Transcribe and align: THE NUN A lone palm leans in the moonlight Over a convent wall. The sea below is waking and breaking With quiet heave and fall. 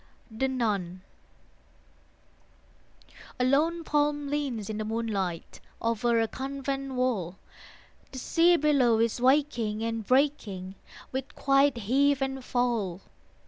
THE 0.31 0.47
NUN 0.47 1.03
A 3.39 3.45
lone 3.45 3.83
palm 3.83 4.29
leans 4.29 4.67
in 4.67 4.79
the 4.79 4.83
moonlight 4.83 5.59
Over 5.79 6.19
a 6.19 6.27
convent 6.27 6.93
wall. 6.95 7.37
The 8.11 8.17
sea 8.17 8.57
below 8.57 8.97
is 8.97 9.21
waking 9.21 9.83
and 9.83 10.03
breaking 10.03 10.73
With 11.11 11.35
quiet 11.35 11.77
heave 11.77 12.19
and 12.23 12.43
fall. 12.43 13.01